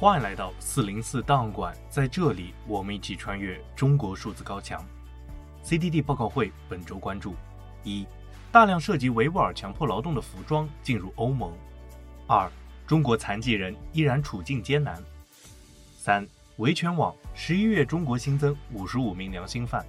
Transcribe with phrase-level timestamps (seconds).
[0.00, 4.80] 欢迎来到四零四档案馆，在这里，我们一起穿越中国数字高墙。
[5.64, 7.34] CDD 报告会本周关注：
[7.82, 8.06] 一、
[8.52, 11.50] 大量涉及维吾尔强迫劳动的服装进入欧盟；
[12.28, 12.48] 二、
[12.86, 14.94] 中国残疾人依然处境艰难；
[15.96, 16.24] 三、
[16.58, 19.84] 维权网十一月中国新增五十五名良心犯。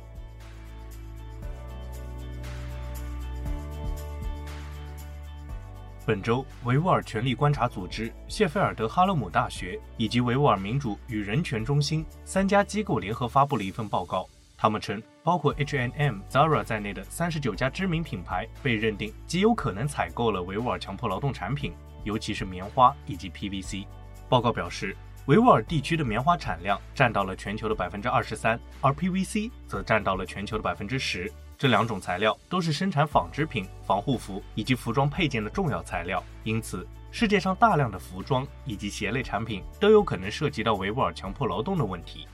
[6.10, 14.28] 本周，维吾尔权利观察组织、谢菲尔德哈勒姆大学以及维吾尔民主与人权中心三家机构联合发布了一份报告。
[14.58, 21.74] 他们称，包括 H&M、Zara 在内的三十九家知名品牌被认定极有可能采购了维吾尔强迫劳动产品，
[22.04, 23.86] 尤其是棉花以及 PVC。
[24.28, 31.32] 报告表示，维吾尔地区的棉花产量占到了全球的百分之二十三，而 PVC 则占到了全球的百分之十。
[31.60, 42.26] 这两种材料都是生产纺织品、防护服以及服装配件的重要材料，因此世界上大量的服装以及鞋类产品都有可能涉及到维吾尔强迫劳动的问题。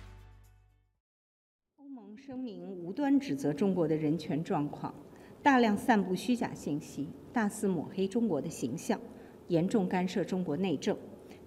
[1.78, 4.94] 欧盟声明无端指责中国的人权状况，
[5.42, 9.00] 大量散布虚假信息，大肆抹黑中国的形象，
[9.48, 10.96] 严重干涉中国内政。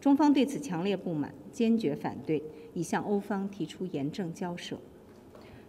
[0.01, 2.43] 中方对此强烈不满，坚决反对，
[2.75, 4.77] 已向欧方提出严正交涉。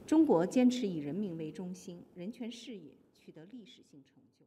[0.10, 4.44] 中国坚持以人民为中心，人权事业取得历史性成就。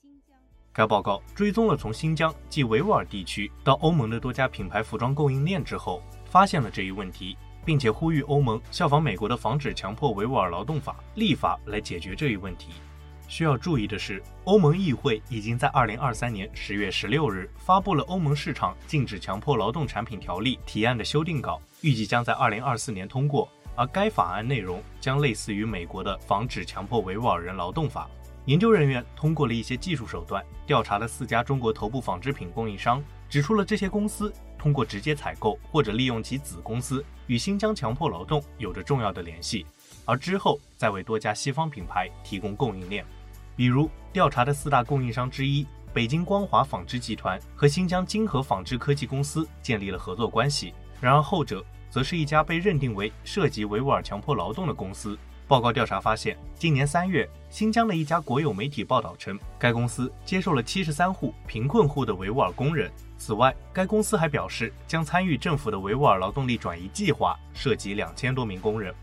[0.00, 0.36] 新疆
[0.72, 12.70] 该报告追踪了从新疆及维吾尔地区到欧盟的多家品牌服装供应链之后，发现了这一问题，并且呼吁欧盟效仿美国的《防止强迫维吾尔劳动法》立法来解决这一问题。
[13.26, 23.48] 需要注意的是，欧盟议会已经在二零二三年十月十六日发布了《欧盟市场禁止强迫劳动产品条例》提案的修订稿，预计将在二零二四年通过。
[23.76, 28.08] 而该法案内容将类似于美国的《防止强迫维吾尔人劳动法》。
[28.46, 39.66] 研究人员通过了一些技术手段，调查了四家中国头部纺织品供应商，指出了这些公司通过直接采购或者利用其子公司与新疆强迫劳动有着重要的联系，
[40.04, 43.04] 而之后再为多家西方品牌提供供应链。
[43.56, 51.64] 比如，调查的四大供应商之一北京光华纺织集团和新疆金河纺织科技公司建立了合作关系，然而后者。
[51.96, 55.18] 则是一家被认定为涉及维吾尔强迫劳动的公司。
[55.48, 62.92] 报告调查发现，今年三月，新疆的一家国有媒体报道称，该公司接受了七十三户贫困户的维吾尔工人。
[63.16, 68.94] 此外，该公司还表示将参与政府的维吾尔劳动力转移计划，涉及两千多名工人。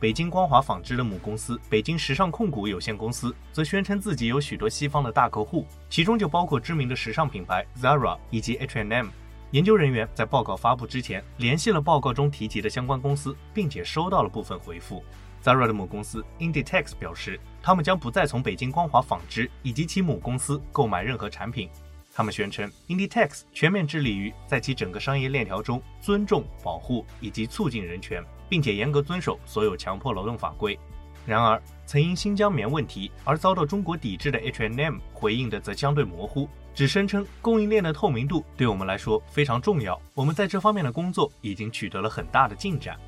[0.00, 9.08] 北京光华纺织的母公司北京时尚控股有限公司则宣称自己有许多西方的大客户，其中就包括知名的时尚品牌 Zara 以及 H&M。
[9.52, 15.02] 研究人员在报告发布之前联系了报告中提及的相关公司，并且收到了部分回复。
[15.42, 21.70] Zara 的母公司 Inditex 表示，他们将不再从北京光华纺织以及其母公司购买任何产品。
[22.12, 30.78] 他们宣称，Inditex 全面致力于在其整个商业链条中尊重、保护以及促进人权，并且严格遵守所有强迫劳动法规。
[31.28, 36.48] 然而，曾因新疆棉问题而遭到中国抵制的 H&M 回应的则相对模糊。
[36.74, 42.98] 只声称供应链的透明度对我们来说非常重要，我们在这方面的工作已经取得了很大的进展。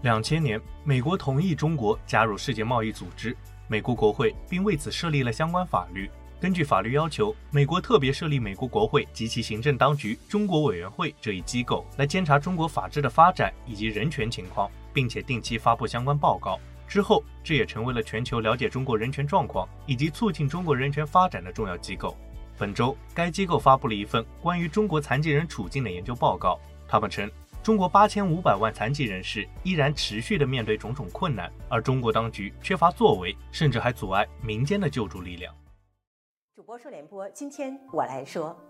[0.00, 6.08] 两千年，美国同意中国加入世界贸易组织，美国国会并为此设立了相关法律。
[6.40, 16.60] 根据法律要求，美国特别设立美国国会及其行政当局中国委员会这一机构，来监察中国法治的发展以及人权情况，并且定期发布相关报告。
[16.86, 22.16] 之后，这也成为了全球了解中国人权状况以及促进中国人权发展的重要机构。
[22.56, 26.56] 本周，该机构发布了一份关于中国残疾人处境的研究报告。
[26.86, 27.28] 他们称，
[27.64, 35.52] 中国八千五百万残疾人士依然持续地面对种种困难，而中国当局缺乏作为，甚至还阻碍民间的救助力量。
[36.58, 38.60] 主播说联播，今天我来说。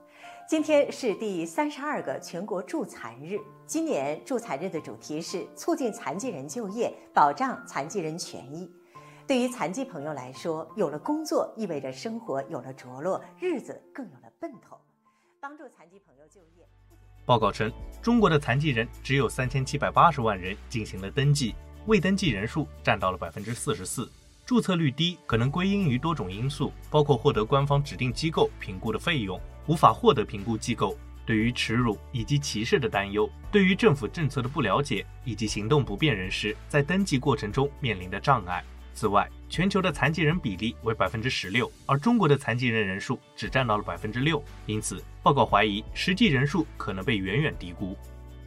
[0.46, 3.38] 今天是第三十二个全国助残日。
[3.66, 8.70] 今年助残日的主题是促进残疾人就业，保障残疾人权益。
[9.26, 14.78] 对于残疾朋友来说，有了工作意味着生活有了着落，日子更有了奔头。
[15.40, 16.68] 帮助残疾朋友就业。
[17.24, 17.72] 报告称，
[18.02, 21.54] 中国的残疾人只有三千七百八十万人进行了登记，
[21.86, 24.06] 未登记人数占到了百分之四十四。
[24.48, 29.38] 注册率低可能归因于多种因素，包括获得官方指定机构评估的费用。
[29.66, 30.96] 无法获得评估机构
[31.26, 38.64] 对于耻辱以及歧视的担忧，对于政府政策的不了解，以及行动不便人士在登记过程中面临的障碍。
[38.94, 47.94] 此外，全球的残疾人比例为百分之十六，而中国的残疾人人数只占到了百分之六，因此报告怀疑实际人数可能被远远低估。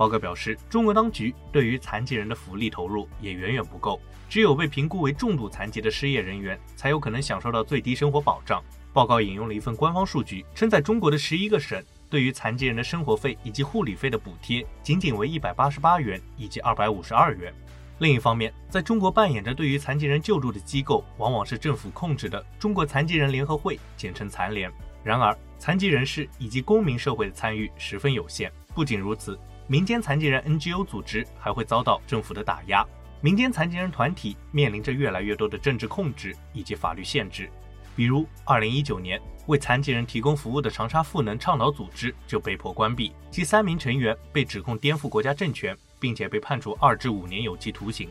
[0.01, 8.63] 报告表示，中国当局对于残疾人的福利投入也远远不够，只有被评估为重度残疾的失业人员才有可能享受到最低生活保障。
[8.93, 17.53] 报告引用了一份官方数据，称在中国的十一个省，对于残疾人的生活费以及护理费的补贴仅仅为一百八十八元以及二百五十二元。
[17.99, 24.71] 另一方面，在中国扮演着对于残疾人救助的机构，往往是政府控制的中国残疾人联合会，简称残联。
[25.03, 28.51] 然而，残疾人士以及公民社会的参与十分有限。
[28.73, 29.37] 不仅如此，
[29.71, 32.85] 民间残疾人 NGO 组织还会遭到政府的打压。
[33.21, 37.49] 民间残疾人团体面临着越来越多的政治控制以及法律限制。
[37.95, 48.09] 比如，二零一九年为残疾人提供服务的长沙赋能倡导组织就被迫关闭，其三名成员被指控颠覆国家政权，并且被判处二至五年有期徒刑。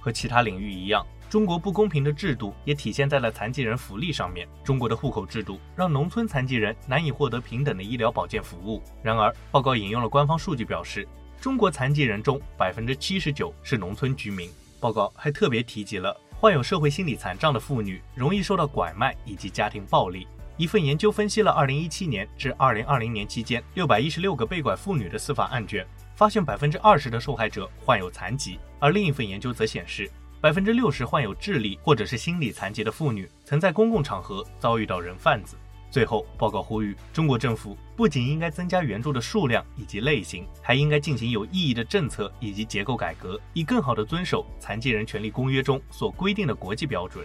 [0.00, 4.46] 和其他领域一样，中国不公平的制度也体现在了残疾人福利上面。
[4.62, 8.82] 中国的户口制度让农村残疾人难以获得平等的医疗保健服务。
[9.02, 11.08] 然而，报告引用了官方数据表示，
[11.40, 14.46] 中国残疾人中百分之七十九是农村居民。
[14.78, 20.28] 报告还特别提及了患有社会心理残障的妇女容易受到拐卖以及家庭暴力。
[20.58, 28.58] 一份研究分析了二零一七年至二零二零年期间六百一十六个被拐妇女的司法案卷，发现百分之二十的受害者患有残疾。
[28.78, 30.10] 而另一份研究则显示，
[30.42, 35.56] 百分之六十患有智力或者是心理残疾的妇女曾在公共场合遭遇到人贩子。
[35.88, 47.24] 最后，报告呼吁中国政府不仅应该增加援助的数量以及类型，还应该进行有意义的政策以及结构改革，以更好地遵守《残疾人权利公约》中所规定的国际标准。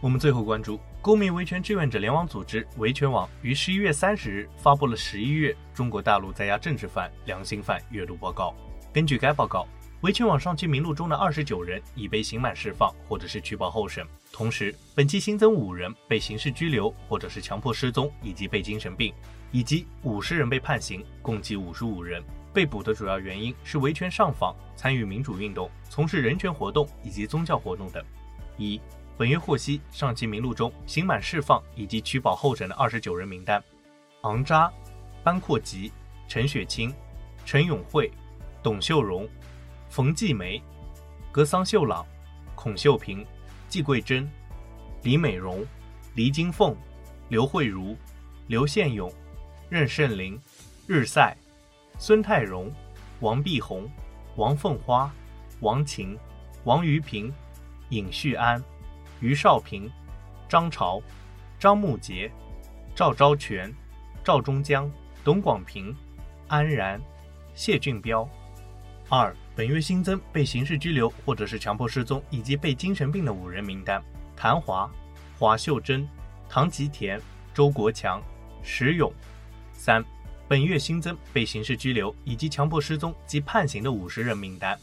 [0.00, 8.52] 我们最后关注公民维权志愿者联网组织维权网于十一月三十日发布了十一月中国大陆在押政治犯、良心犯阅读报告。
[8.92, 9.68] 根据该报告，
[10.00, 14.04] 维权网上期名录中的二十九人已被刑满释放，或者是取保候审。
[14.32, 19.14] 同时，本期新增五人被刑事拘留，或者是强迫失踪，以及被精神病，
[19.52, 22.20] 以及五十人被判刑，共计五十五人。
[22.52, 28.04] 被捕的主要原因是维权上访、参与民主运动、从事人权活动以及宗教活动等。
[28.58, 28.80] 一、
[29.18, 33.62] 本月获悉上期名录中刑满释放以及取保候审的二十九人名单：
[34.22, 34.70] 昂扎、
[35.24, 35.90] 班阔吉、
[36.28, 36.94] 陈雪清、
[37.44, 38.12] 陈永慧、
[38.62, 39.26] 董秀荣。
[39.88, 40.60] 冯继梅、
[41.32, 42.04] 格桑秀朗、
[42.54, 43.24] 孔秀萍、
[43.68, 44.28] 季桂珍、
[45.02, 45.64] 李美荣、
[46.14, 46.76] 黎金凤、
[47.28, 47.96] 刘慧茹、
[48.48, 49.10] 刘宪勇、
[49.70, 50.38] 任胜林、
[50.86, 51.36] 日赛、
[51.98, 52.70] 孙泰荣、
[53.20, 53.88] 王碧红、
[54.34, 55.10] 王凤花、
[55.60, 56.18] 王琴、
[56.64, 57.32] 王于平、
[57.90, 58.62] 尹旭安、
[59.20, 59.90] 于少平、
[60.48, 61.02] 张朝、
[61.58, 62.30] 张木杰、
[62.94, 63.72] 赵昭全、
[64.24, 64.90] 赵忠江、
[65.24, 65.94] 董广平、
[66.48, 67.00] 安然、
[67.54, 68.28] 谢俊彪。
[69.08, 74.02] 二、本月新增被刑事拘留或者是强迫失踪以及被精神病的五人名单：
[74.36, 74.90] 谭华、
[75.38, 76.08] 华秀珍、
[76.48, 77.20] 唐吉田、
[77.54, 78.20] 周国强、
[78.62, 79.12] 石勇。
[79.72, 80.04] 三、
[80.48, 84.76] 本月新增被刑事拘留以及强迫失踪及判刑的五十人名单，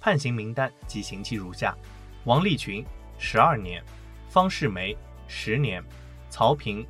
[0.00, 1.76] 判刑名单及刑期如下：
[2.24, 2.84] 王立群，
[3.18, 3.82] 十二年；
[4.28, 5.82] 方世梅，十年；
[6.30, 6.86] 曹平、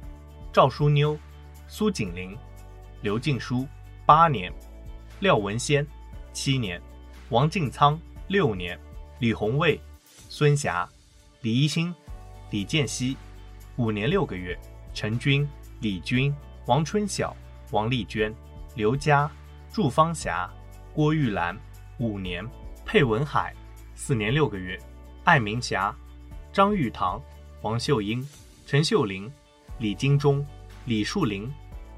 [0.53, 1.19] 赵淑妞、
[1.67, 2.37] 苏锦玲、
[3.01, 3.67] 刘静书，
[4.07, 4.53] 八年；
[5.21, 5.87] 廖文先。
[6.35, 6.81] 七年，
[7.31, 7.99] 王进仓
[8.29, 8.79] 六年，
[9.19, 9.81] 李红卫、
[10.29, 10.89] 孙霞、
[11.41, 11.93] 李一新、
[12.51, 13.17] 李建熙
[13.77, 14.57] 五年六个月，
[14.95, 15.49] 陈军、
[15.81, 16.33] 李军、
[16.67, 17.35] 王春晓、
[17.73, 18.33] 王丽娟、
[18.77, 19.29] 刘佳、
[19.73, 20.49] 祝芳霞、
[20.95, 21.59] 郭玉兰
[21.99, 22.47] 五年，
[22.85, 23.53] 佩文海
[23.97, 24.79] 四年六个月，
[25.25, 25.93] 艾明霞、
[26.59, 27.23] 张玉堂、
[27.63, 28.21] 王秀英、
[28.67, 29.31] 陈秀玲、
[29.79, 30.45] 李金忠、
[30.87, 31.49] 李树林、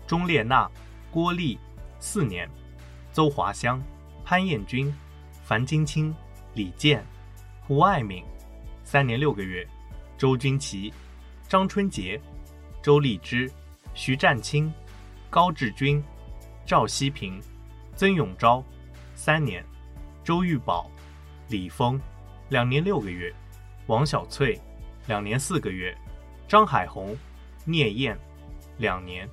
[0.06, 0.70] 钟烈娜、
[1.10, 1.58] 郭丽
[1.98, 2.46] 四年，
[3.10, 3.82] 邹华香。
[4.22, 4.94] 潘彦军、
[5.44, 6.14] 樊金清、
[6.52, 7.02] 李健、
[7.66, 8.22] 胡爱敏，
[8.84, 9.64] 三年六个月；
[10.18, 10.92] 周君琪、
[11.48, 12.20] 张春杰、
[12.82, 13.50] 周丽芝、
[13.94, 14.70] 徐占清、
[15.30, 16.04] 高志军、
[16.66, 17.40] 赵希平、
[17.96, 18.62] 曾永昭，
[19.14, 19.62] 三年；
[20.22, 20.90] 周玉宝、
[21.48, 21.98] 李峰，
[22.50, 23.32] 两年六个月；
[23.90, 24.56] 王小翠，
[25.08, 25.92] 两年四个月；
[26.46, 27.16] 张海红、
[27.64, 28.16] 聂燕，
[28.78, 29.26] 两年；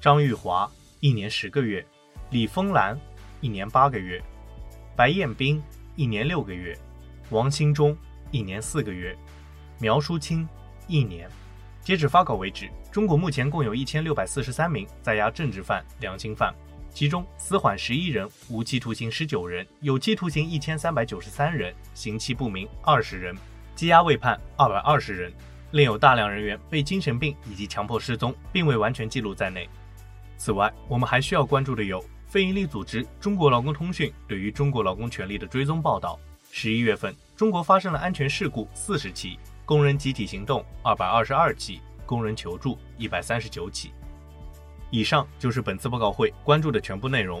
[0.00, 1.84] 张玉华，一年十个月；
[2.30, 2.96] 李峰兰，
[3.40, 4.22] 一年八个月。
[4.94, 5.60] 白彦斌
[5.96, 6.78] 一年六个月，
[7.30, 7.96] 王新忠
[8.30, 9.18] 一年四个月，
[9.80, 10.48] 苗淑清
[10.86, 11.28] 一年。
[11.82, 16.54] 截止发稿为止，中国目前共有一千六百四十三名在押政治犯、良心犯，
[16.92, 23.36] 其中死缓十一人，无期徒刑十九人，有期徒刑一千三百九十三人，刑期不明二十人，
[23.76, 25.32] 羁押未判二百二十人，
[25.72, 29.68] 另有大量人员被精神病以及强迫失踪，并未完全记录在内。
[30.36, 32.04] 此外，我们还需要关注的有。
[32.26, 36.18] 非营利组织中国劳工通讯对于中国劳工权利的追踪报道：
[36.50, 43.92] 十一月份，中国发生了安全事故四十起，工人集体行动二百二十二起，工人求助一百三十九起。
[44.90, 47.40] 以上就是本次报告会关注的全部内容。